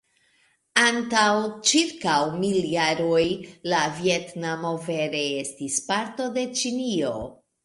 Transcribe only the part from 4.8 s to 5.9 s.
vere estis